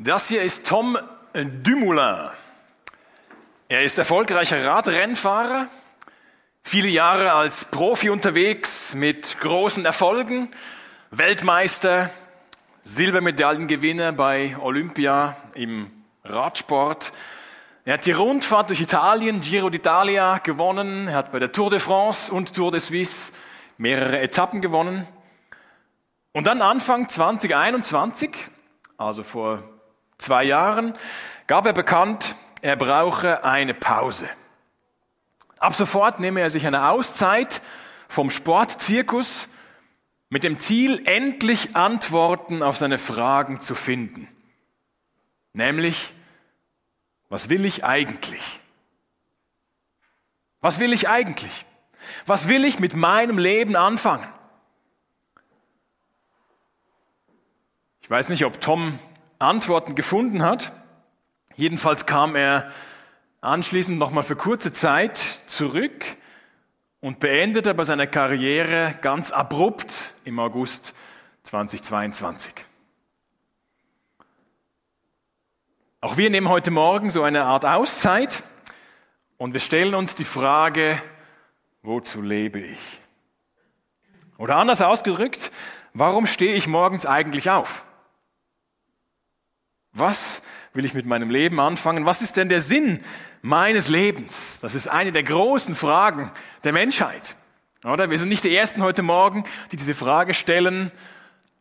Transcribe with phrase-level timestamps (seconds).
[0.00, 0.96] Das hier ist Tom
[1.32, 2.30] Dumoulin.
[3.66, 5.66] Er ist erfolgreicher Radrennfahrer,
[6.62, 10.52] viele Jahre als Profi unterwegs mit großen Erfolgen,
[11.10, 12.10] Weltmeister,
[12.82, 15.90] Silbermedaillengewinner bei Olympia im
[16.22, 17.12] Radsport.
[17.84, 21.80] Er hat die Rundfahrt durch Italien, Giro d'Italia gewonnen, er hat bei der Tour de
[21.80, 23.32] France und Tour de Suisse
[23.78, 25.08] mehrere Etappen gewonnen.
[26.30, 28.30] Und dann Anfang 2021,
[28.96, 29.60] also vor
[30.18, 30.94] zwei Jahren
[31.46, 34.28] gab er bekannt, er brauche eine Pause.
[35.58, 37.62] Ab sofort nehme er sich eine Auszeit
[38.08, 39.48] vom Sportzirkus
[40.28, 44.28] mit dem Ziel, endlich Antworten auf seine Fragen zu finden.
[45.52, 46.12] Nämlich,
[47.28, 48.60] was will ich eigentlich?
[50.60, 51.64] Was will ich eigentlich?
[52.26, 54.32] Was will ich mit meinem Leben anfangen?
[58.02, 58.98] Ich weiß nicht, ob Tom
[59.38, 60.72] Antworten gefunden hat.
[61.56, 62.70] Jedenfalls kam er
[63.40, 66.04] anschließend nochmal für kurze Zeit zurück
[67.00, 70.94] und beendete bei seiner Karriere ganz abrupt im August
[71.44, 72.52] 2022.
[76.00, 78.42] Auch wir nehmen heute Morgen so eine Art Auszeit
[79.36, 81.00] und wir stellen uns die Frage,
[81.82, 83.00] wozu lebe ich?
[84.36, 85.50] Oder anders ausgedrückt,
[85.94, 87.84] warum stehe ich morgens eigentlich auf?
[89.92, 90.42] Was
[90.74, 92.06] will ich mit meinem Leben anfangen?
[92.06, 93.00] Was ist denn der Sinn
[93.42, 94.60] meines Lebens?
[94.60, 96.30] Das ist eine der großen Fragen
[96.64, 97.36] der Menschheit.
[97.84, 98.10] Oder?
[98.10, 100.90] Wir sind nicht die Ersten heute Morgen, die diese Frage stellen.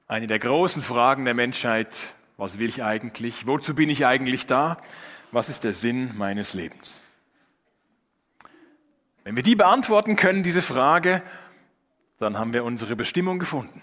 [0.08, 2.16] Eine der großen Fragen der Menschheit.
[2.38, 3.48] Was will ich eigentlich?
[3.48, 4.78] Wozu bin ich eigentlich da?
[5.32, 7.02] Was ist der Sinn meines Lebens?
[9.24, 11.22] Wenn wir die beantworten können, diese Frage,
[12.20, 13.82] dann haben wir unsere Bestimmung gefunden.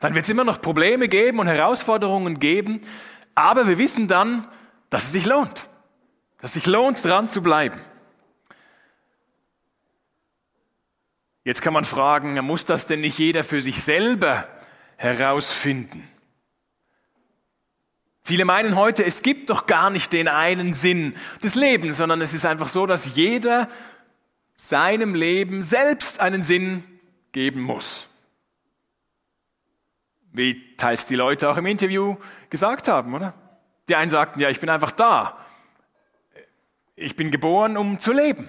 [0.00, 2.82] Dann wird es immer noch Probleme geben und Herausforderungen geben,
[3.38, 4.46] aber wir wissen dann,
[4.90, 5.68] dass es sich lohnt.
[6.40, 7.80] Dass es sich lohnt, dran zu bleiben.
[11.44, 14.48] Jetzt kann man fragen, muss das denn nicht jeder für sich selber
[14.96, 16.06] herausfinden?
[18.22, 22.34] Viele meinen heute, es gibt doch gar nicht den einen Sinn des Lebens, sondern es
[22.34, 23.68] ist einfach so, dass jeder
[24.56, 26.84] seinem Leben selbst einen Sinn
[27.32, 28.07] geben muss
[30.32, 32.16] wie teils die Leute auch im Interview
[32.50, 33.34] gesagt haben, oder?
[33.88, 35.38] Die einen sagten, ja, ich bin einfach da.
[36.94, 38.48] Ich bin geboren, um zu leben.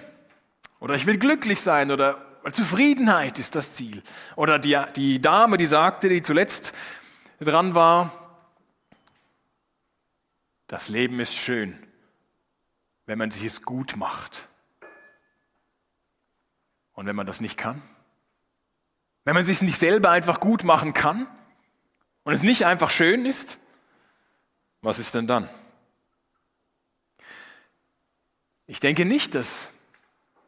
[0.80, 4.02] Oder ich will glücklich sein oder Zufriedenheit ist das Ziel.
[4.34, 6.72] Oder die, die Dame, die sagte, die zuletzt
[7.38, 8.12] dran war,
[10.66, 11.76] das Leben ist schön,
[13.06, 14.48] wenn man sich es gut macht.
[16.92, 17.82] Und wenn man das nicht kann?
[19.24, 21.26] Wenn man sich nicht selber einfach gut machen kann?
[22.24, 23.58] Und es nicht einfach schön ist,
[24.82, 25.48] was ist denn dann?
[28.66, 29.70] Ich denke nicht, dass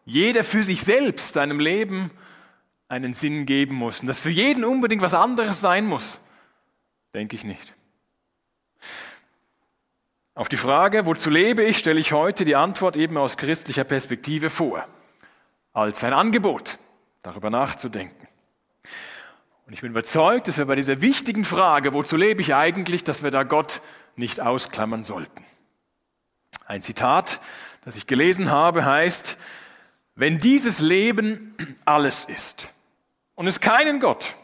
[0.05, 2.11] jeder für sich selbst seinem Leben
[2.89, 6.21] einen Sinn geben muss und dass für jeden unbedingt was anderes sein muss.
[7.15, 7.75] Denke ich nicht.
[10.35, 14.49] Auf die Frage, wozu lebe ich, stelle ich heute die Antwort eben aus christlicher Perspektive
[14.49, 14.87] vor,
[15.73, 16.79] als ein Angebot,
[17.23, 18.29] darüber nachzudenken.
[19.67, 23.23] Und ich bin überzeugt, dass wir bei dieser wichtigen Frage, wozu lebe ich eigentlich, dass
[23.23, 23.81] wir da Gott
[24.17, 25.45] nicht ausklammern sollten.
[26.67, 27.41] Ein Zitat,
[27.85, 29.39] das ich gelesen habe, heißt,
[30.15, 32.71] wenn dieses Leben alles ist
[33.35, 34.35] und es keinen Gott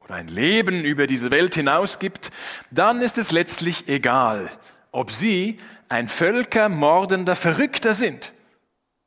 [0.00, 2.30] oder ein Leben über diese Welt hinaus gibt,
[2.70, 4.50] dann ist es letztlich egal,
[4.90, 5.58] ob Sie
[5.88, 8.32] ein völkermordender Verrückter sind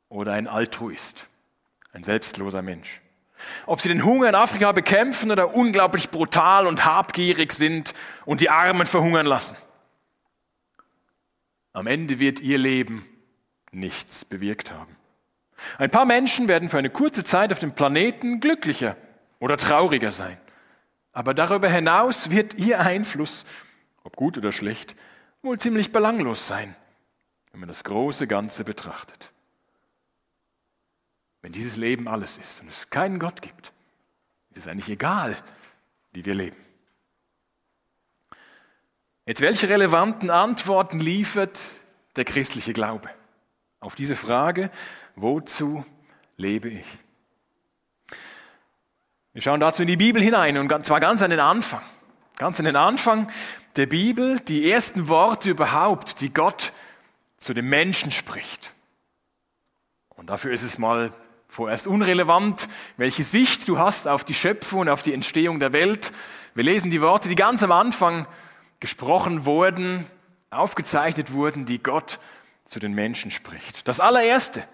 [0.08, 1.28] oder ein Altruist,
[1.92, 3.00] ein selbstloser Mensch.
[3.66, 8.50] Ob sie den Hunger in Afrika bekämpfen oder unglaublich brutal und habgierig sind und die
[8.50, 9.56] Armen verhungern lassen.
[11.72, 13.06] Am Ende wird ihr Leben
[13.70, 14.96] nichts bewirkt haben.
[15.78, 18.96] Ein paar Menschen werden für eine kurze Zeit auf dem Planeten glücklicher
[19.40, 20.38] oder trauriger sein.
[21.12, 23.44] Aber darüber hinaus wird ihr Einfluss,
[24.04, 24.96] ob gut oder schlecht,
[25.42, 26.76] wohl ziemlich belanglos sein,
[27.52, 29.32] wenn man das große Ganze betrachtet.
[31.46, 33.72] Wenn dieses Leben alles ist und es keinen Gott gibt,
[34.50, 35.36] ist es eigentlich egal,
[36.10, 36.56] wie wir leben.
[39.26, 41.60] Jetzt, welche relevanten Antworten liefert
[42.16, 43.10] der christliche Glaube
[43.78, 44.72] auf diese Frage,
[45.14, 45.84] wozu
[46.36, 46.86] lebe ich?
[49.32, 51.82] Wir schauen dazu in die Bibel hinein und zwar ganz an den Anfang.
[52.38, 53.30] Ganz an den Anfang
[53.76, 56.72] der Bibel, die ersten Worte überhaupt, die Gott
[57.36, 58.74] zu dem Menschen spricht.
[60.08, 61.12] Und dafür ist es mal
[61.56, 66.12] vorerst unrelevant, welche Sicht du hast auf die Schöpfung und auf die Entstehung der Welt.
[66.54, 68.26] Wir lesen die Worte, die ganz am Anfang
[68.78, 70.04] gesprochen wurden
[70.50, 72.18] aufgezeichnet wurden, die Gott
[72.66, 73.86] zu den Menschen spricht.
[73.86, 74.66] Das allererste.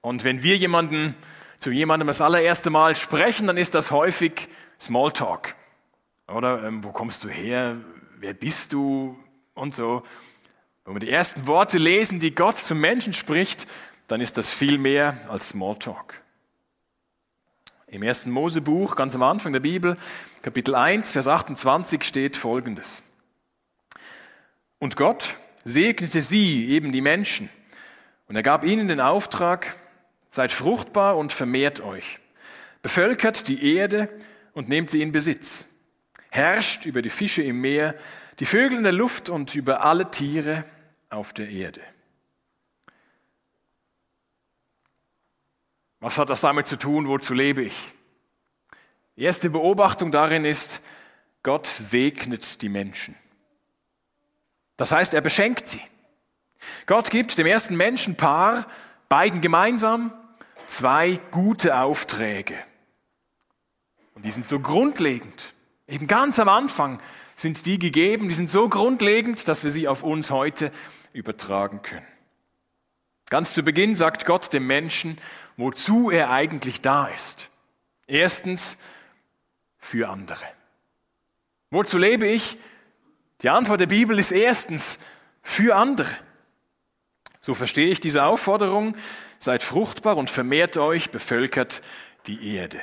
[0.00, 1.14] Und wenn wir jemanden
[1.58, 4.48] zu jemandem das allererste Mal sprechen, dann ist das häufig
[4.80, 5.54] Smalltalk.
[6.26, 7.76] Oder ähm, wo kommst du her?
[8.18, 9.18] Wer bist du?
[9.54, 10.02] Und so.
[10.84, 13.66] Wenn wir die ersten Worte lesen, die Gott zum Menschen spricht,
[14.10, 16.20] dann ist das viel mehr als Smalltalk.
[17.86, 19.96] Im ersten Mosebuch, ganz am Anfang der Bibel,
[20.42, 23.04] Kapitel 1, Vers 28 steht folgendes.
[24.80, 27.50] Und Gott segnete sie, eben die Menschen,
[28.26, 29.76] und er gab ihnen den Auftrag,
[30.30, 32.18] seid fruchtbar und vermehrt euch,
[32.82, 34.08] bevölkert die Erde
[34.54, 35.66] und nehmt sie in Besitz,
[36.30, 37.94] herrscht über die Fische im Meer,
[38.40, 40.64] die Vögel in der Luft und über alle Tiere
[41.10, 41.80] auf der Erde.
[46.00, 47.06] Was hat das damit zu tun?
[47.08, 47.94] Wozu lebe ich?
[49.16, 50.80] Die erste Beobachtung darin ist,
[51.42, 53.14] Gott segnet die Menschen.
[54.76, 55.82] Das heißt, er beschenkt sie.
[56.86, 58.66] Gott gibt dem ersten Menschenpaar,
[59.08, 60.12] beiden gemeinsam,
[60.66, 62.56] zwei gute Aufträge.
[64.14, 65.54] Und die sind so grundlegend.
[65.86, 67.00] Eben ganz am Anfang
[67.36, 70.70] sind die gegeben, die sind so grundlegend, dass wir sie auf uns heute
[71.12, 72.06] übertragen können.
[73.30, 75.18] Ganz zu Beginn sagt Gott dem Menschen,
[75.60, 77.50] wozu er eigentlich da ist.
[78.06, 78.78] Erstens
[79.78, 80.44] für andere.
[81.70, 82.58] Wozu lebe ich?
[83.42, 84.98] Die Antwort der Bibel ist erstens
[85.42, 86.14] für andere.
[87.40, 88.96] So verstehe ich diese Aufforderung,
[89.38, 91.82] seid fruchtbar und vermehrt euch, bevölkert
[92.26, 92.80] die Erde.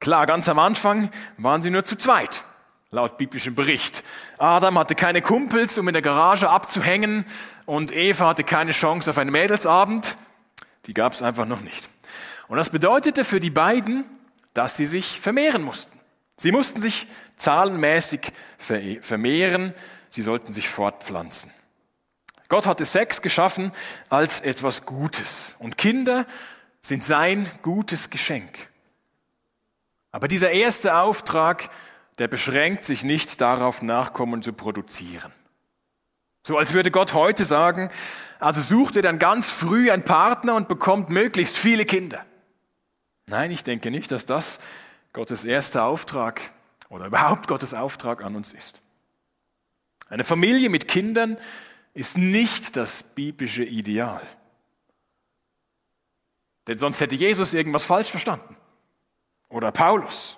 [0.00, 2.44] Klar, ganz am Anfang waren sie nur zu zweit,
[2.90, 4.02] laut biblischem Bericht.
[4.38, 7.24] Adam hatte keine Kumpels, um in der Garage abzuhängen
[7.66, 10.16] und Eva hatte keine Chance auf einen Mädelsabend.
[10.86, 11.88] Die gab es einfach noch nicht.
[12.48, 14.04] Und das bedeutete für die beiden,
[14.54, 15.98] dass sie sich vermehren mussten.
[16.36, 17.06] Sie mussten sich
[17.36, 19.74] zahlenmäßig vermehren,
[20.10, 21.50] sie sollten sich fortpflanzen.
[22.48, 23.72] Gott hatte Sex geschaffen
[24.08, 26.26] als etwas Gutes und Kinder
[26.80, 28.70] sind sein gutes Geschenk.
[30.12, 31.68] Aber dieser erste Auftrag,
[32.18, 35.32] der beschränkt sich nicht darauf, Nachkommen zu produzieren.
[36.46, 37.90] So als würde Gott heute sagen,
[38.38, 42.24] also sucht ihr dann ganz früh einen Partner und bekommt möglichst viele Kinder.
[43.26, 44.60] Nein, ich denke nicht, dass das
[45.12, 46.40] Gottes erster Auftrag
[46.88, 48.80] oder überhaupt Gottes Auftrag an uns ist.
[50.08, 51.36] Eine Familie mit Kindern
[51.94, 54.22] ist nicht das biblische Ideal.
[56.68, 58.54] Denn sonst hätte Jesus irgendwas falsch verstanden.
[59.48, 60.35] Oder Paulus.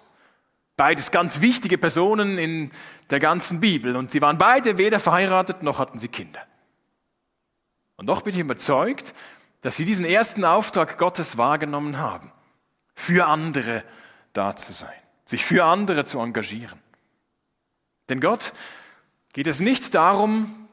[0.78, 2.70] Beides ganz wichtige Personen in
[3.10, 3.96] der ganzen Bibel.
[3.96, 6.46] Und sie waren beide weder verheiratet noch hatten sie Kinder.
[7.96, 9.12] Und doch bin ich überzeugt,
[9.60, 12.30] dass sie diesen ersten Auftrag Gottes wahrgenommen haben,
[12.94, 13.82] für andere
[14.32, 14.94] da zu sein,
[15.24, 16.78] sich für andere zu engagieren.
[18.08, 18.52] Denn Gott
[19.32, 20.68] geht es nicht darum,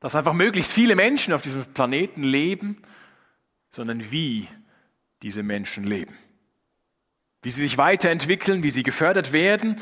[0.00, 2.82] dass einfach möglichst viele Menschen auf diesem Planeten leben,
[3.70, 4.46] sondern wie
[5.22, 6.14] diese Menschen leben.
[7.42, 9.80] Wie sie sich weiterentwickeln, wie sie gefördert werden,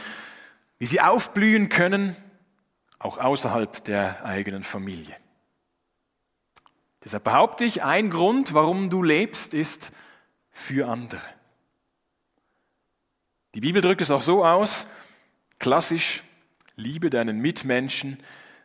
[0.79, 2.17] wie sie aufblühen können,
[2.99, 5.17] auch außerhalb der eigenen Familie.
[7.05, 9.93] Deshalb behaupte ich, ein Grund, warum du lebst, ist
[10.51, 11.23] für andere.
[13.55, 14.87] Die Bibel drückt es auch so aus,
[15.59, 16.23] klassisch,
[16.77, 18.23] liebe deinen Mitmenschen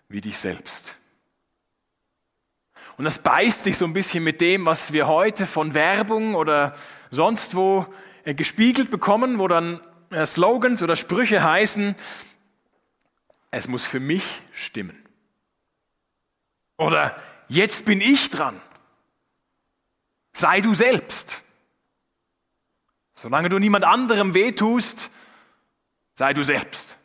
[0.07, 0.95] wie dich selbst.
[2.97, 6.75] Und das beißt sich so ein bisschen mit dem, was wir heute von Werbung oder
[7.09, 7.87] sonst wo
[8.25, 11.95] gespiegelt bekommen, wo dann äh, Slogans oder Sprüche heißen,
[13.51, 14.97] es muss für mich stimmen.
[16.77, 18.59] Oder jetzt bin ich dran.
[20.33, 21.43] Sei du selbst.
[23.15, 25.11] Solange du niemand anderem wehtust,
[26.15, 26.97] sei du selbst.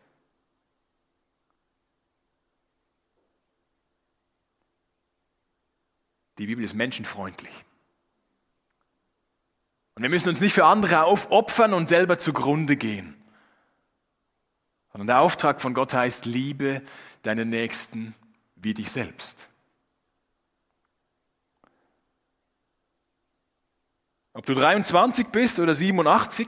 [6.39, 7.53] Die Bibel ist menschenfreundlich.
[9.99, 13.17] Und wir müssen uns nicht für andere aufopfern und selber zugrunde gehen.
[14.93, 16.83] Sondern der Auftrag von Gott heißt, liebe
[17.25, 18.15] deinen Nächsten
[18.55, 19.49] wie dich selbst.
[24.35, 26.47] Ob du 23 bist oder 87,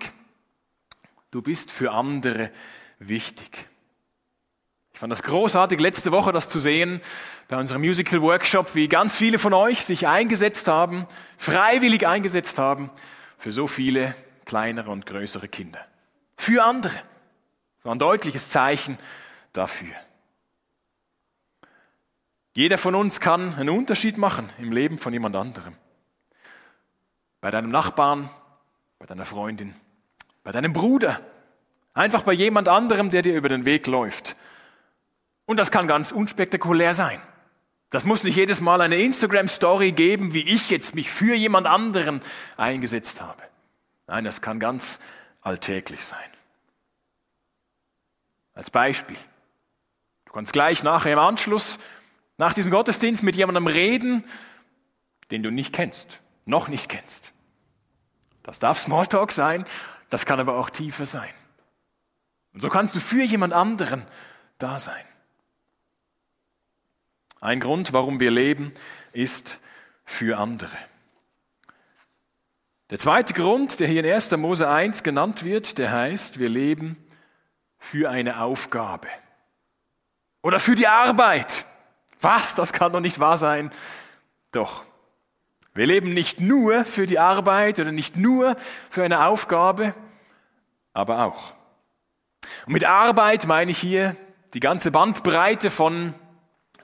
[1.33, 2.53] du bist für andere
[3.01, 3.67] wichtig.
[4.93, 7.01] Ich fand das großartig, letzte Woche das zu sehen
[7.49, 12.93] bei unserem Musical Workshop, wie ganz viele von euch sich eingesetzt haben, freiwillig eingesetzt haben
[13.41, 15.85] für so viele kleinere und größere Kinder.
[16.37, 16.95] Für andere.
[16.95, 18.99] Das war ein deutliches Zeichen
[19.53, 19.95] dafür.
[22.55, 25.75] Jeder von uns kann einen Unterschied machen im Leben von jemand anderem.
[27.41, 28.29] Bei deinem Nachbarn,
[28.99, 29.75] bei deiner Freundin,
[30.45, 31.21] bei deinem Bruder,
[31.95, 34.37] einfach bei jemand anderem, der dir über den Weg läuft
[35.47, 37.23] Und das kann ganz unspektakulär sein.
[37.91, 42.23] Das muss nicht jedes Mal eine Instagram-Story geben, wie ich jetzt mich für jemand anderen
[42.57, 43.43] eingesetzt habe.
[44.07, 45.01] Nein, das kann ganz
[45.41, 46.19] alltäglich sein.
[48.55, 49.17] Als Beispiel.
[50.25, 51.79] Du kannst gleich nachher im Anschluss,
[52.39, 54.25] nach diesem Gottesdienst mit jemandem reden,
[55.33, 57.33] den du nicht kennst, noch nicht kennst.
[58.45, 59.65] Das darf Smalltalk sein,
[60.11, 61.31] das kann aber auch tiefer sein.
[62.53, 64.07] Und so kannst du für jemand anderen
[64.59, 65.05] da sein.
[67.41, 68.73] Ein Grund, warum wir leben,
[69.13, 69.61] ist
[70.05, 70.77] für andere.
[72.91, 74.37] Der zweite Grund, der hier in 1.
[74.37, 76.97] Mose 1 genannt wird, der heißt, wir leben
[77.79, 79.09] für eine Aufgabe.
[80.43, 81.65] Oder für die Arbeit.
[82.21, 82.55] Was?
[82.55, 83.71] Das kann doch nicht wahr sein.
[84.53, 84.83] Doch.
[85.73, 88.57] Wir leben nicht nur für die Arbeit oder nicht nur
[88.91, 89.95] für eine Aufgabe,
[90.93, 91.55] aber auch.
[92.67, 94.17] Und mit Arbeit meine ich hier
[94.53, 96.13] die ganze Bandbreite von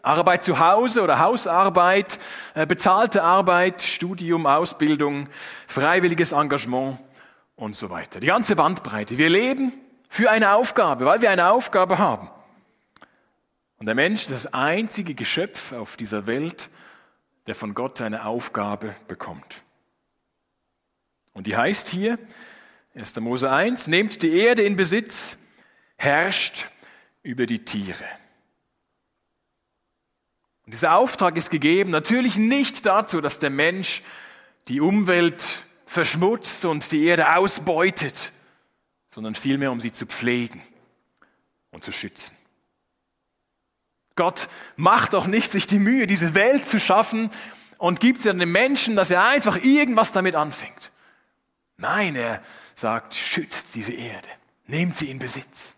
[0.06, 2.18] Arbeit zu Hause oder Hausarbeit,
[2.54, 5.28] äh, bezahlte Arbeit, Studium, Ausbildung,
[5.66, 6.98] freiwilliges Engagement
[7.56, 8.20] und so weiter.
[8.20, 9.18] Die ganze Bandbreite.
[9.18, 9.72] Wir leben
[10.08, 12.30] für eine Aufgabe, weil wir eine Aufgabe haben.
[13.78, 16.70] Und der Mensch ist das einzige Geschöpf auf dieser Welt,
[17.46, 19.62] der von Gott eine Aufgabe bekommt.
[21.32, 22.18] Und die heißt hier,
[22.94, 23.16] 1.
[23.16, 25.36] Mose 1, nehmt die Erde in Besitz,
[25.96, 26.70] herrscht
[27.22, 28.04] über die Tiere.
[30.66, 34.02] Und dieser Auftrag ist gegeben natürlich nicht dazu, dass der Mensch
[34.68, 38.32] die Umwelt verschmutzt und die Erde ausbeutet,
[39.08, 40.60] sondern vielmehr, um sie zu pflegen
[41.70, 42.36] und zu schützen.
[44.16, 47.30] Gott macht doch nicht sich die Mühe, diese Welt zu schaffen
[47.78, 50.90] und gibt sie den Menschen, dass er einfach irgendwas damit anfängt.
[51.76, 52.42] Nein, er
[52.74, 54.28] sagt, schützt diese Erde,
[54.66, 55.75] nehmt sie in Besitz.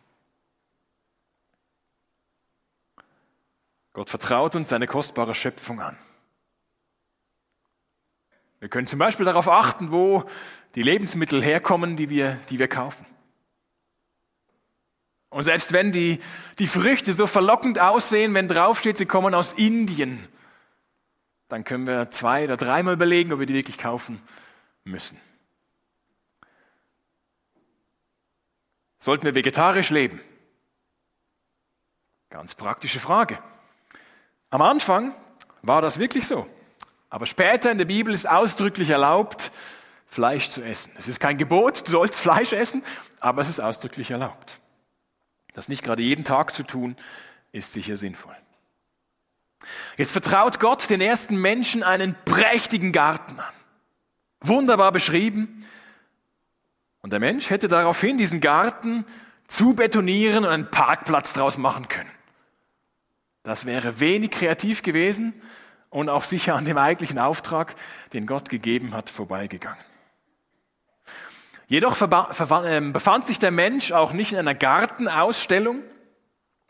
[3.99, 5.99] Gott vertraut uns seine kostbare Schöpfung an.
[8.61, 10.23] Wir können zum Beispiel darauf achten, wo
[10.77, 13.05] die Lebensmittel herkommen, die wir, die wir kaufen.
[15.31, 16.21] Und selbst wenn die,
[16.61, 20.29] die Früchte so verlockend aussehen, wenn draufsteht, sie kommen aus Indien,
[21.49, 24.23] dann können wir zwei oder dreimal überlegen, ob wir die wirklich kaufen
[24.85, 25.21] müssen.
[29.01, 30.21] Sollten wir vegetarisch leben?
[32.31, 33.43] Ganz praktische Frage.
[34.51, 35.13] Am Anfang
[35.63, 36.47] war das wirklich so.
[37.11, 39.53] Aber später in der Bibel ist ausdrücklich erlaubt,
[40.07, 40.93] Fleisch zu essen.
[40.97, 42.83] Es ist kein Gebot, du sollst Fleisch essen,
[43.21, 44.59] aber es ist ausdrücklich erlaubt.
[45.53, 46.97] Das nicht gerade jeden Tag zu tun,
[47.53, 48.37] ist sicher sinnvoll.
[49.97, 53.53] Jetzt vertraut Gott den ersten Menschen einen prächtigen Garten an.
[54.41, 55.67] Wunderbar beschrieben.
[57.01, 59.05] Und der Mensch hätte daraufhin diesen Garten
[59.47, 62.11] zu betonieren und einen Parkplatz draus machen können.
[63.49, 65.33] Das wäre wenig kreativ gewesen
[65.89, 67.77] und auch sicher an dem eigentlichen Auftrag,
[68.13, 69.83] den Gott gegeben hat, vorbeigegangen.
[71.67, 71.97] Jedoch
[72.67, 75.83] ähm, befand sich der Mensch auch nicht in einer Gartenausstellung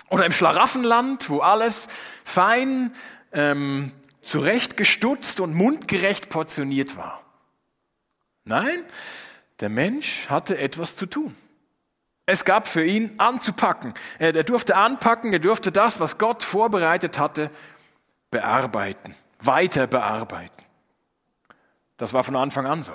[0.08, 1.88] oder im Schlaraffenland, wo alles
[2.24, 2.92] fein
[3.32, 3.90] ähm,
[4.22, 7.24] zurechtgestutzt und mundgerecht portioniert war.
[8.44, 8.84] Nein,
[9.58, 11.34] der Mensch hatte etwas zu tun.
[12.30, 13.94] Es gab für ihn anzupacken.
[14.18, 17.50] Er durfte anpacken, er durfte das, was Gott vorbereitet hatte,
[18.30, 20.62] bearbeiten, weiter bearbeiten.
[21.96, 22.92] Das war von Anfang an so.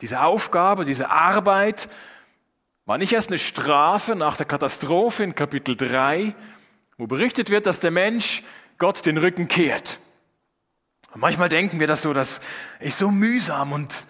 [0.00, 1.88] Diese Aufgabe, diese Arbeit
[2.86, 6.36] war nicht erst eine Strafe nach der Katastrophe in Kapitel 3,
[6.98, 8.44] wo berichtet wird, dass der Mensch
[8.78, 9.98] Gott den Rücken kehrt.
[11.14, 12.38] Und manchmal denken wir das so, das
[12.78, 14.06] ist so mühsam und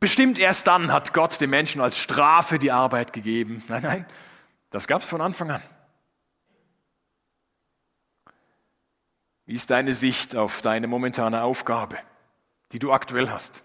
[0.00, 3.62] bestimmt erst dann hat Gott dem Menschen als Strafe die Arbeit gegeben.
[3.68, 4.06] Nein, nein,
[4.70, 5.62] das gab es von Anfang an.
[9.46, 11.98] Wie ist deine Sicht auf deine momentane Aufgabe,
[12.72, 13.62] die du aktuell hast?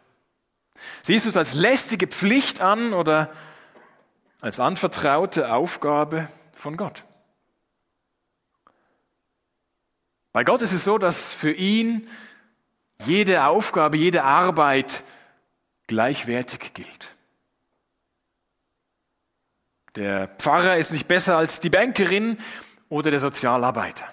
[1.02, 3.32] Siehst du es als lästige Pflicht an oder
[4.42, 7.04] als anvertraute Aufgabe von Gott?
[10.34, 12.08] Bei Gott ist es so, dass für ihn
[13.06, 15.04] jede Aufgabe, jede Arbeit
[15.92, 17.18] gleichwertig gilt.
[19.98, 22.38] Der Pfarrer ist nicht besser als die Bankerin
[22.88, 24.06] oder der Sozialarbeiter.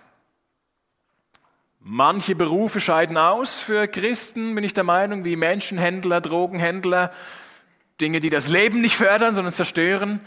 [1.78, 7.12] Manche Berufe scheiden aus für Christen, bin ich der Meinung, wie Menschenhändler, Drogenhändler,
[8.00, 10.20] Dinge, die das Leben nicht fördern, sondern zerstören.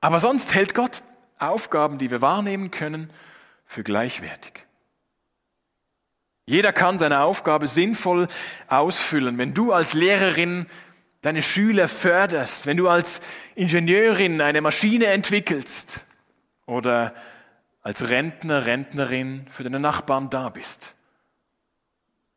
[0.00, 1.02] Aber sonst hält Gott
[1.40, 3.10] Aufgaben, die wir wahrnehmen können,
[3.64, 4.65] für gleichwertig.
[6.46, 8.28] Jeder kann seine Aufgabe sinnvoll
[8.68, 9.36] ausfüllen.
[9.36, 10.66] Wenn du als Lehrerin
[11.20, 13.20] deine Schüler förderst, wenn du als
[13.56, 16.04] Ingenieurin eine Maschine entwickelst
[16.66, 17.14] oder
[17.82, 20.94] als Rentner, Rentnerin für deine Nachbarn da bist.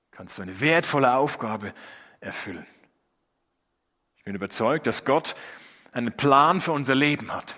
[0.10, 1.74] Kannst du eine wertvolle Aufgabe
[2.20, 2.66] erfüllen.
[4.18, 5.36] Ich bin überzeugt, dass Gott
[5.92, 7.56] einen Plan für unser Leben hat.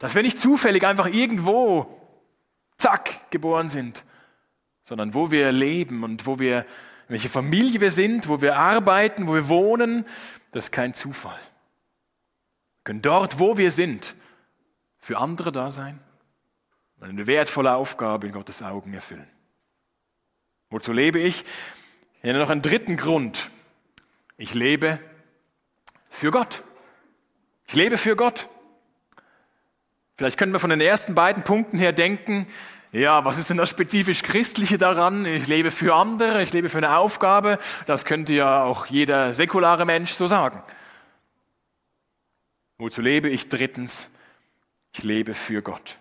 [0.00, 2.00] Dass wir nicht zufällig einfach irgendwo,
[2.76, 4.04] zack, geboren sind,
[4.84, 6.66] sondern wo wir leben und wo wir,
[7.08, 10.06] welche Familie wir sind, wo wir arbeiten, wo wir wohnen,
[10.52, 11.38] das ist kein Zufall.
[11.38, 14.14] Wir können dort, wo wir sind,
[14.98, 15.98] für andere da sein
[17.00, 19.28] und eine wertvolle Aufgabe in Gottes Augen erfüllen.
[20.70, 21.44] Wozu lebe ich?
[22.16, 23.50] Ich nenne noch einen dritten Grund.
[24.36, 24.98] Ich lebe
[26.08, 26.62] für Gott.
[27.66, 28.48] Ich lebe für Gott.
[30.16, 32.46] Vielleicht können wir von den ersten beiden Punkten her denken,
[32.94, 35.26] ja, was ist denn das spezifisch Christliche daran?
[35.26, 37.58] Ich lebe für andere, ich lebe für eine Aufgabe.
[37.86, 40.62] Das könnte ja auch jeder säkulare Mensch so sagen.
[42.78, 43.48] Wozu lebe ich?
[43.48, 44.10] Drittens,
[44.92, 45.98] ich lebe für Gott.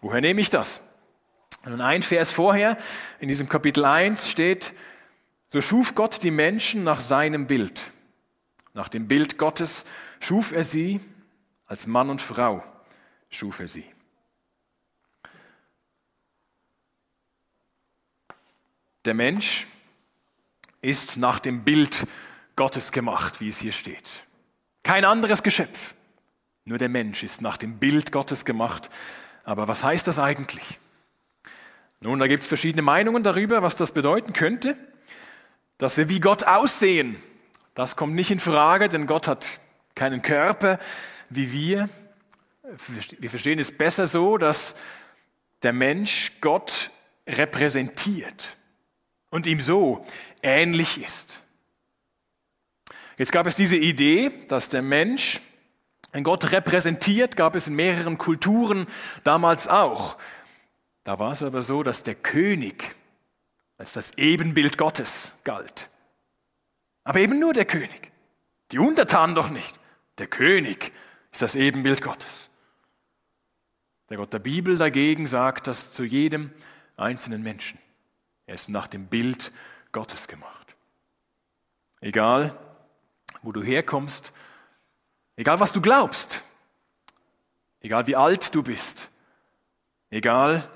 [0.00, 0.80] Woher nehme ich das?
[1.64, 2.76] Und ein Vers vorher,
[3.20, 4.72] in diesem Kapitel 1 steht,
[5.50, 7.92] so schuf Gott die Menschen nach seinem Bild.
[8.74, 9.84] Nach dem Bild Gottes
[10.18, 11.00] schuf er sie,
[11.66, 12.64] als Mann und Frau
[13.28, 13.84] schuf er sie.
[19.04, 19.66] Der Mensch
[20.82, 22.06] ist nach dem Bild
[22.56, 24.26] Gottes gemacht, wie es hier steht.
[24.82, 25.94] Kein anderes Geschöpf.
[26.64, 28.90] Nur der Mensch ist nach dem Bild Gottes gemacht.
[29.44, 30.78] Aber was heißt das eigentlich?
[32.00, 34.76] Nun, da gibt es verschiedene Meinungen darüber, was das bedeuten könnte.
[35.78, 37.16] Dass wir wie Gott aussehen,
[37.74, 39.60] das kommt nicht in Frage, denn Gott hat
[39.94, 40.78] keinen Körper
[41.30, 41.88] wie wir.
[43.18, 44.74] Wir verstehen es besser so, dass
[45.62, 46.90] der Mensch Gott
[47.26, 48.56] repräsentiert
[49.30, 50.04] und ihm so
[50.42, 51.42] ähnlich ist.
[53.16, 55.40] Jetzt gab es diese Idee, dass der Mensch
[56.12, 58.86] ein Gott repräsentiert, gab es in mehreren Kulturen
[59.24, 60.16] damals auch.
[61.04, 62.94] Da war es aber so, dass der König
[63.78, 65.88] als das Ebenbild Gottes galt.
[67.04, 68.10] Aber eben nur der König.
[68.72, 69.78] Die Untertanen doch nicht.
[70.18, 70.92] Der König
[71.32, 72.50] ist das Ebenbild Gottes.
[74.10, 76.52] Der Gott der Bibel dagegen sagt das zu jedem
[76.96, 77.78] einzelnen Menschen.
[78.50, 79.52] Er ist nach dem Bild
[79.92, 80.74] Gottes gemacht.
[82.00, 82.58] Egal,
[83.42, 84.32] wo du herkommst,
[85.36, 86.42] egal was du glaubst,
[87.80, 89.08] egal wie alt du bist,
[90.10, 90.68] egal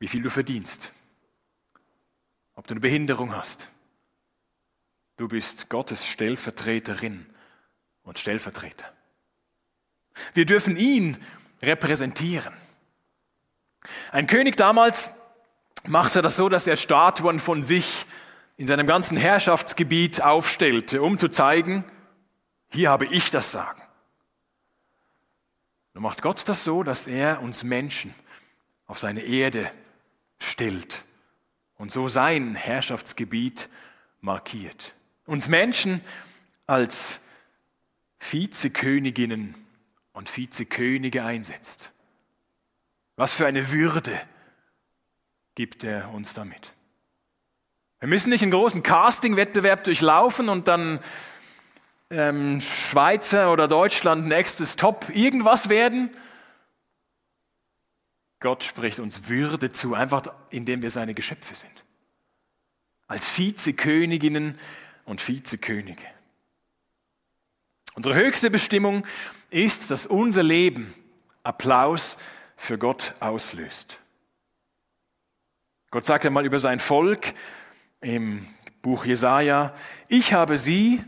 [0.00, 0.92] wie viel du verdienst,
[2.56, 3.70] ob du eine Behinderung hast,
[5.16, 7.24] du bist Gottes Stellvertreterin
[8.02, 8.92] und Stellvertreter.
[10.34, 11.16] Wir dürfen ihn
[11.62, 12.52] repräsentieren.
[14.12, 15.10] Ein König damals
[15.86, 18.06] machte das so, dass er Statuen von sich
[18.56, 21.84] in seinem ganzen Herrschaftsgebiet aufstellte, um zu zeigen,
[22.70, 23.82] hier habe ich das Sagen.
[25.94, 28.14] Nun macht Gott das so, dass er uns Menschen
[28.86, 29.70] auf seine Erde
[30.38, 31.04] stellt
[31.76, 33.68] und so sein Herrschaftsgebiet
[34.20, 34.94] markiert.
[35.26, 36.00] Uns Menschen
[36.66, 37.20] als
[38.18, 39.54] Vizeköniginnen
[40.12, 41.92] und Vizekönige einsetzt.
[43.16, 44.20] Was für eine Würde
[45.58, 46.72] gibt er uns damit.
[47.98, 51.00] Wir müssen nicht einen großen Casting-Wettbewerb durchlaufen und dann
[52.10, 56.10] ähm, Schweizer oder Deutschland nächstes Top irgendwas werden.
[58.38, 61.84] Gott spricht uns Würde zu, einfach indem wir seine Geschöpfe sind.
[63.08, 64.56] Als Vizeköniginnen
[65.06, 66.04] und Vizekönige.
[67.96, 69.04] Unsere höchste Bestimmung
[69.50, 70.94] ist, dass unser Leben
[71.42, 72.16] Applaus
[72.56, 74.00] für Gott auslöst.
[75.90, 77.34] Gott sagt einmal über sein Volk
[78.00, 78.46] im
[78.82, 79.74] Buch Jesaja,
[80.08, 81.02] ich habe sie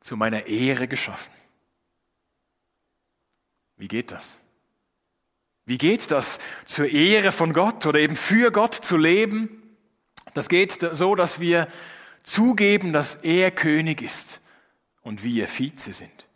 [0.00, 1.32] zu meiner Ehre geschaffen.
[3.76, 4.38] Wie geht das?
[5.66, 9.62] Wie geht das, zur Ehre von Gott oder eben für Gott zu leben?
[10.32, 11.66] Das geht so, dass wir
[12.22, 14.40] zugeben, dass er König ist
[15.02, 16.26] und wir Vize sind.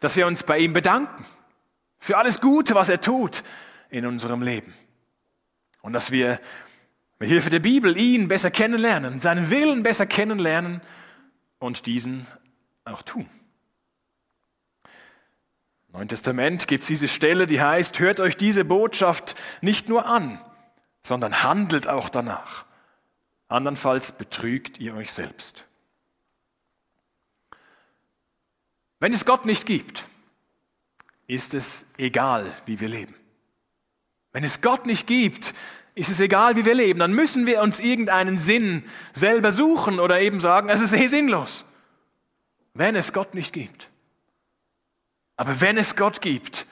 [0.00, 1.24] Dass wir uns bei ihm bedanken
[1.98, 3.44] für alles Gute, was er tut
[3.90, 4.74] in unserem Leben.
[5.84, 6.40] Und dass wir
[7.18, 10.80] mit Hilfe der Bibel ihn besser kennenlernen, seinen Willen besser kennenlernen
[11.58, 12.26] und diesen
[12.86, 13.28] auch tun.
[15.88, 20.06] Im Neuen Testament gibt es diese Stelle, die heißt, hört euch diese Botschaft nicht nur
[20.06, 20.42] an,
[21.02, 22.64] sondern handelt auch danach.
[23.48, 25.66] Andernfalls betrügt ihr euch selbst.
[29.00, 30.06] Wenn es Gott nicht gibt,
[31.26, 33.14] ist es egal, wie wir leben.
[34.34, 35.54] Wenn es Gott nicht gibt,
[35.94, 36.98] ist es egal, wie wir leben.
[36.98, 41.64] Dann müssen wir uns irgendeinen Sinn selber suchen oder eben sagen, es ist eh sinnlos.
[42.74, 43.90] Wenn es Gott nicht gibt.
[45.36, 46.66] Aber wenn es Gott gibt,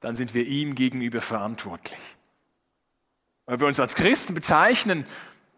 [0.00, 1.98] dann sind wir ihm gegenüber verantwortlich.
[3.46, 5.06] Ob wir uns als Christen bezeichnen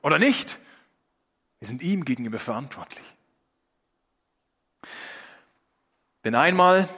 [0.02, 0.60] oder nicht,
[1.58, 3.04] wir sind ihm gegenüber verantwortlich.
[6.22, 6.88] Denn einmal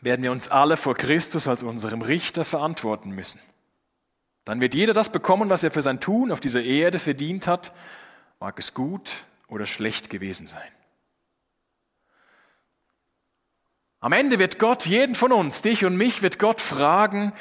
[0.00, 3.40] werden wir uns alle vor Christus als unserem Richter verantworten müssen.
[4.44, 7.72] Dann wird jeder das bekommen, was er für sein Tun auf dieser Erde verdient hat,
[8.40, 9.10] mag es gut
[9.48, 10.68] oder schlecht gewesen sein.
[14.00, 17.34] Am Ende wird Gott jeden von uns, dich und mich, wird Gott fragen,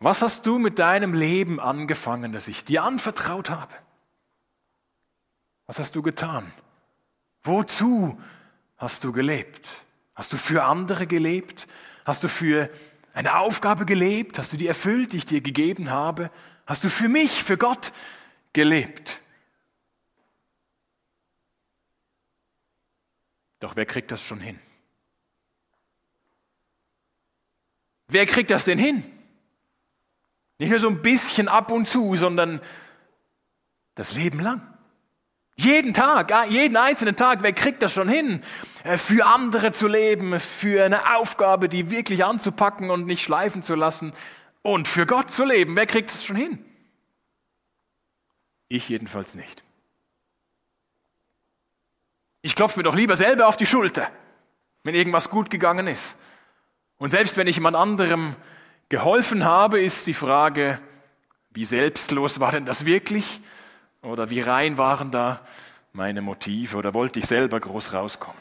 [0.00, 3.74] was hast du mit deinem Leben angefangen, das ich dir anvertraut habe?
[5.66, 6.50] Was hast du getan?
[7.44, 8.20] Wozu
[8.76, 9.68] hast du gelebt?
[10.16, 11.68] Hast du für andere gelebt?
[12.10, 12.68] Hast du für
[13.12, 14.36] eine Aufgabe gelebt?
[14.36, 16.32] Hast du die erfüllt, die ich dir gegeben habe?
[16.66, 17.92] Hast du für mich, für Gott
[18.52, 19.22] gelebt?
[23.60, 24.58] Doch wer kriegt das schon hin?
[28.08, 29.04] Wer kriegt das denn hin?
[30.58, 32.60] Nicht nur so ein bisschen ab und zu, sondern
[33.94, 34.79] das Leben lang.
[35.60, 38.40] Jeden Tag, jeden einzelnen Tag, wer kriegt das schon hin,
[38.82, 43.74] äh, für andere zu leben, für eine Aufgabe, die wirklich anzupacken und nicht schleifen zu
[43.74, 44.14] lassen
[44.62, 45.76] und für Gott zu leben?
[45.76, 46.64] Wer kriegt es schon hin?
[48.68, 49.62] Ich jedenfalls nicht.
[52.40, 54.10] Ich klopfe mir doch lieber selber auf die Schulter,
[54.82, 56.16] wenn irgendwas gut gegangen ist.
[56.96, 58.34] Und selbst wenn ich jemand anderem
[58.88, 60.80] geholfen habe, ist die Frage,
[61.50, 63.42] wie selbstlos war denn das wirklich?
[64.02, 65.44] Oder wie rein waren da
[65.92, 68.40] meine Motive oder wollte ich selber groß rauskommen?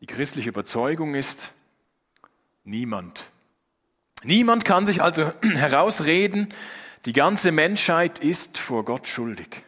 [0.00, 1.52] Die christliche Überzeugung ist,
[2.64, 3.30] niemand.
[4.22, 6.52] Niemand kann sich also herausreden,
[7.04, 9.64] die ganze Menschheit ist vor Gott schuldig.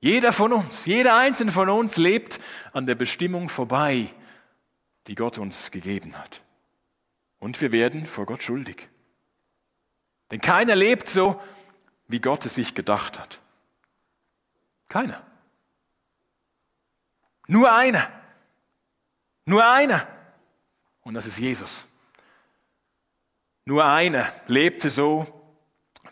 [0.00, 2.40] Jeder von uns, jeder einzelne von uns lebt
[2.72, 4.08] an der Bestimmung vorbei,
[5.06, 6.42] die Gott uns gegeben hat.
[7.38, 8.88] Und wir werden vor Gott schuldig.
[10.32, 11.40] Denn keiner lebt so,
[12.08, 13.38] wie Gott es sich gedacht hat.
[14.88, 15.22] Keiner.
[17.46, 18.10] Nur einer.
[19.44, 20.08] Nur einer.
[21.02, 21.86] Und das ist Jesus.
[23.66, 25.26] Nur einer lebte so,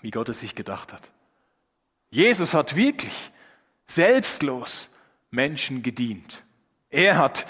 [0.03, 1.11] wie Gott es sich gedacht hat.
[2.11, 3.33] Jesus hat wirklich
[3.87, 4.91] selbstlos
[5.31, 6.45] Menschen gedient.
[6.91, 7.47] Er hat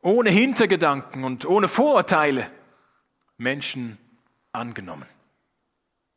[0.00, 2.50] ohne Hintergedanken und ohne Vorurteile
[3.36, 3.98] Menschen
[4.50, 5.06] angenommen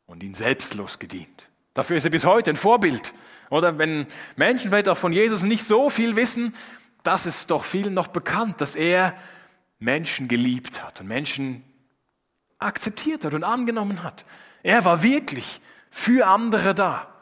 [0.06, 1.48] und ihn selbstlos gedient.
[1.74, 3.12] Dafür ist er bis heute ein Vorbild.
[3.50, 6.54] Oder wenn Menschen vielleicht auch von Jesus nicht so viel wissen,
[7.02, 9.16] das ist doch vielen noch bekannt, dass er
[9.78, 11.62] Menschen geliebt hat und Menschen
[12.58, 14.24] akzeptiert hat und angenommen hat.
[14.62, 17.12] Er war wirklich für andere da.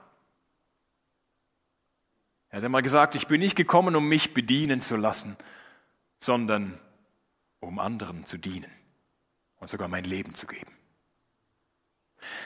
[2.51, 5.37] Er hat einmal gesagt, ich bin nicht gekommen, um mich bedienen zu lassen,
[6.21, 6.79] sondern
[7.59, 8.71] um anderen zu dienen
[9.57, 10.74] und sogar mein Leben zu geben.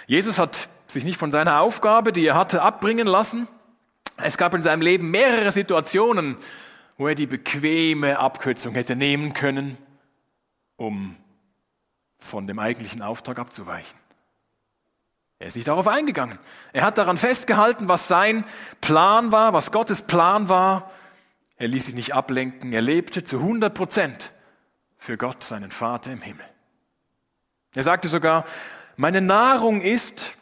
[0.06, 3.46] Jesus hat sich nicht von seiner Aufgabe, die er hatte, abbringen lassen.
[4.16, 6.36] Es gab in seinem Leben mehrere Situationen,
[6.96, 9.78] wo er die bequeme Abkürzung hätte nehmen können,
[10.76, 11.16] um
[12.18, 13.98] von dem eigentlichen Auftrag abzuweichen.
[15.38, 16.38] Er ist nicht darauf eingegangen.
[16.72, 18.44] Er hat daran festgehalten, was sein
[18.80, 20.90] Plan war, was Gottes Plan war.
[21.56, 22.72] Er ließ sich nicht ablenken.
[22.72, 24.32] Er lebte zu 100 Prozent
[24.96, 26.44] für Gott, seinen Vater im Himmel.
[27.74, 28.44] Er sagte sogar,
[28.98, 30.36] meine Nahrung ist,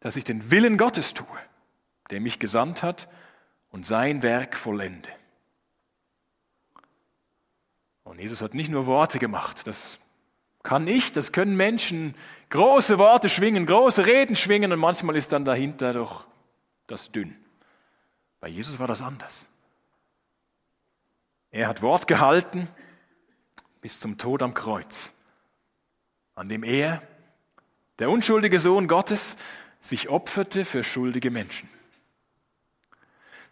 [0.00, 1.26] dass ich den Willen Gottes tue,
[2.10, 3.08] der mich gesandt hat
[3.70, 5.08] und sein Werk vollende.
[8.04, 9.98] Und Jesus hat nicht nur Worte gemacht, das
[10.62, 12.14] kann ich, das können Menschen
[12.50, 16.28] große Worte schwingen, große Reden schwingen und manchmal ist dann dahinter doch
[16.86, 17.36] das dünn.
[18.38, 19.48] Bei Jesus war das anders.
[21.50, 22.68] Er hat Wort gehalten
[23.80, 25.12] bis zum Tod am Kreuz,
[26.36, 27.02] an dem er
[27.98, 29.36] der unschuldige Sohn Gottes
[29.80, 31.68] sich opferte für schuldige Menschen.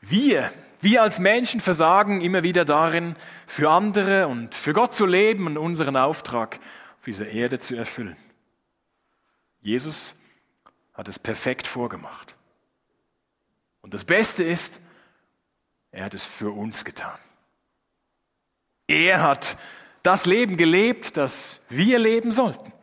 [0.01, 5.47] Wir, wir als Menschen versagen immer wieder darin, für andere und für Gott zu leben
[5.47, 6.57] und unseren Auftrag
[6.99, 8.17] auf dieser Erde zu erfüllen.
[9.63, 10.15] Jesus
[10.93, 12.37] hat es perfekt vorgemacht.
[13.81, 14.81] Und das Beste ist,
[15.91, 17.19] er hat es für uns getan.
[18.87, 19.57] Er hat
[20.03, 22.74] das Leben gelebt, das wir leben sollten.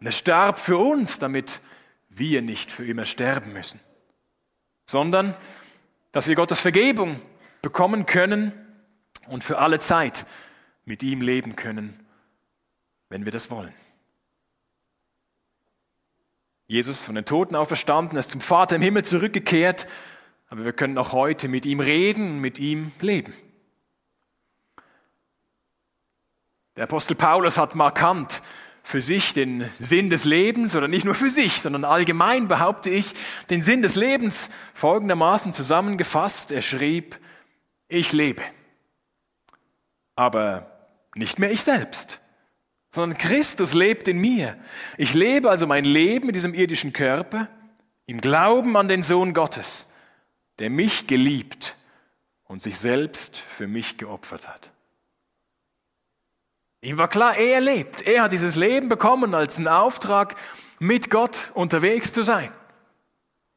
[0.00, 1.60] Und er starb für uns, damit
[2.08, 3.78] wir nicht für immer sterben müssen,
[4.86, 5.36] sondern
[6.12, 7.20] dass wir Gottes Vergebung
[7.62, 8.52] bekommen können
[9.28, 10.26] und für alle Zeit
[10.84, 12.04] mit ihm leben können,
[13.10, 13.72] wenn wir das wollen.
[16.66, 19.86] Jesus von den Toten auferstanden, ist zum Vater im Himmel zurückgekehrt,
[20.48, 23.34] aber wir können auch heute mit ihm reden und mit ihm leben.
[26.76, 28.40] Der Apostel Paulus hat markant
[28.90, 33.14] für sich den Sinn des Lebens oder nicht nur für sich, sondern allgemein behaupte ich
[33.48, 36.50] den Sinn des Lebens folgendermaßen zusammengefasst.
[36.50, 37.18] Er schrieb,
[37.86, 38.42] ich lebe,
[40.16, 42.20] aber nicht mehr ich selbst,
[42.90, 44.58] sondern Christus lebt in mir.
[44.98, 47.48] Ich lebe also mein Leben in diesem irdischen Körper
[48.06, 49.86] im Glauben an den Sohn Gottes,
[50.58, 51.76] der mich geliebt
[52.44, 54.72] und sich selbst für mich geopfert hat.
[56.82, 58.02] Ihm war klar, er lebt.
[58.02, 60.36] Er hat dieses Leben bekommen als einen Auftrag,
[60.78, 62.50] mit Gott unterwegs zu sein.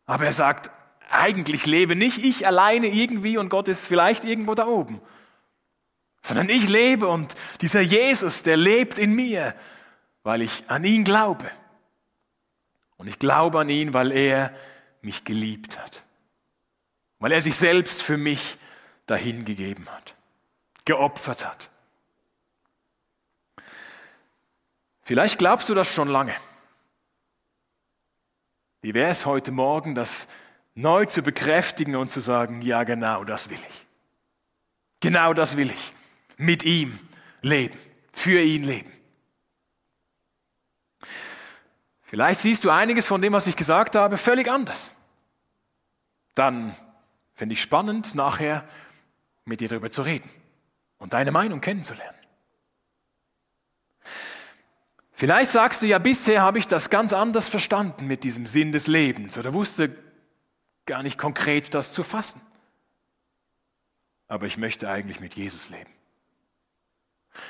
[0.06, 0.70] Aber er sagt,
[1.10, 5.02] eigentlich lebe nicht ich alleine irgendwie und Gott ist vielleicht irgendwo da oben,
[6.22, 9.56] sondern ich lebe und dieser Jesus, der lebt in mir,
[10.24, 11.50] weil ich an ihn glaube.
[12.98, 14.54] Und ich glaube an ihn, weil er
[15.02, 16.04] mich geliebt hat,
[17.20, 18.58] weil er sich selbst für mich
[19.06, 20.16] dahingegeben hat,
[20.86, 21.70] geopfert hat.
[25.04, 26.34] Vielleicht glaubst du das schon lange.
[28.82, 30.28] Wie wäre es heute Morgen, das
[30.76, 33.88] neu zu bekräftigen und zu sagen, ja genau, das will ich.
[35.00, 35.94] Genau das will ich.
[36.38, 36.98] Mit ihm
[37.42, 37.78] leben,
[38.12, 38.92] für ihn leben.
[42.02, 44.94] Vielleicht siehst du einiges von dem, was ich gesagt habe, völlig anders.
[46.36, 46.76] Dann
[47.36, 48.68] finde ich spannend, nachher
[49.46, 50.30] mit dir darüber zu reden
[50.98, 52.23] und deine Meinung kennenzulernen.
[55.14, 58.88] Vielleicht sagst du ja, bisher habe ich das ganz anders verstanden mit diesem Sinn des
[58.88, 59.96] Lebens oder wusste
[60.86, 62.42] gar nicht konkret das zu fassen.
[64.28, 65.92] Aber ich möchte eigentlich mit Jesus leben.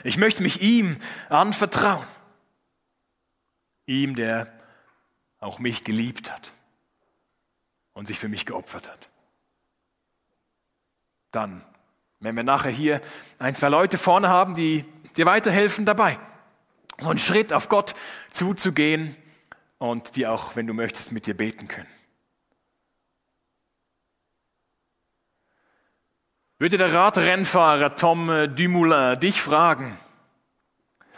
[0.04, 0.98] Ich möchte mich ihm
[1.30, 2.06] anvertrauen.
[3.86, 4.52] Ihm, der
[5.40, 6.54] auch mich geliebt hat
[7.94, 9.10] und sich für mich geopfert hat.
[11.32, 11.64] Dann,
[12.20, 13.02] wenn wir nachher hier
[13.40, 16.18] ein, zwei Leute vorne haben, die dir weiterhelfen dabei,
[17.04, 17.94] so einen Schritt auf Gott
[18.32, 19.16] zuzugehen
[19.78, 21.90] und die auch, wenn du möchtest, mit dir beten können.
[26.58, 29.98] Würde der Radrennfahrer Tom Dumoulin dich fragen,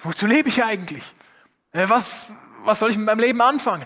[0.02, 1.04] wozu lebe ich eigentlich?
[1.72, 2.28] Äh, was,
[2.64, 3.86] was soll ich mit meinem Leben anfangen?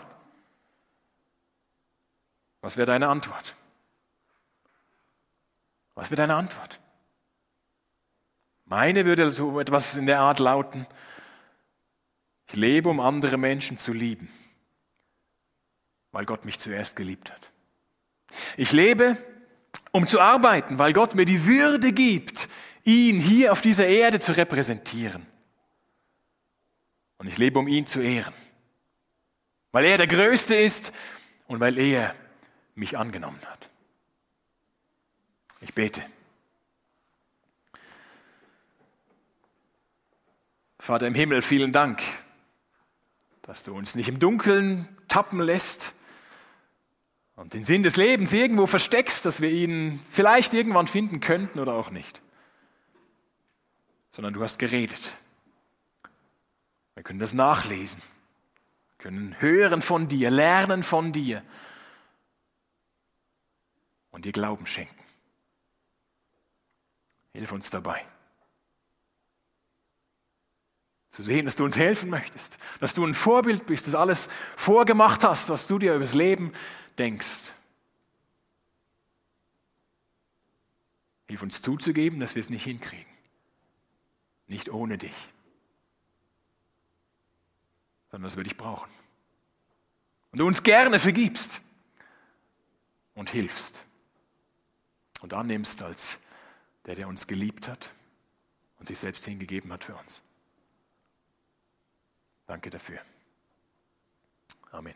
[2.62, 3.56] Was wäre deine Antwort?
[5.96, 6.80] Was wäre deine Antwort?
[8.66, 10.86] Meine würde so etwas in der Art lauten,
[12.50, 14.28] ich lebe, um andere Menschen zu lieben,
[16.12, 17.52] weil Gott mich zuerst geliebt hat.
[18.58, 19.18] Ich lebe,
[19.92, 22.50] um zu arbeiten, weil Gott mir die Würde gibt,
[22.84, 25.28] ihn hier auf dieser Erde zu repräsentieren.
[27.20, 28.34] Und ich lebe, um ihn zu ehren,
[29.72, 30.92] weil er der Größte ist
[31.48, 32.16] und weil er
[32.74, 33.70] mich angenommen hat.
[35.62, 36.02] Ich bete.
[40.80, 42.02] Vater im Himmel, vielen Dank,
[43.50, 45.96] dass du uns nicht im Dunkeln tappen lässt,
[47.36, 51.74] und den Sinn des Lebens irgendwo versteckst, dass wir ihn vielleicht irgendwann finden könnten oder
[51.74, 52.22] auch nicht.
[54.12, 55.14] Sondern du hast geredet.
[56.94, 58.04] Wir können das nachlesen,
[58.90, 61.42] wir können hören von dir, lernen von dir
[64.12, 64.94] und dir Glauben schenken.
[67.34, 68.06] Hilf uns dabei.
[71.12, 75.24] Zu sehen, dass du uns helfen möchtest, dass du ein Vorbild bist, dass alles vorgemacht
[75.24, 76.52] hast, was du dir über das Leben
[76.98, 77.54] denkst.
[81.28, 83.06] Hilf uns zuzugeben, dass wir es nicht hinkriegen.
[84.48, 85.14] Nicht ohne dich,
[88.10, 88.90] sondern dass wir dich brauchen.
[90.32, 91.62] Und du uns gerne vergibst
[93.14, 93.84] und hilfst
[95.22, 96.20] und annimmst als
[96.86, 97.94] der, der uns geliebt hat
[98.80, 100.22] und sich selbst hingegeben hat für uns.
[102.50, 103.00] Danke dafür.
[104.72, 104.96] Amen.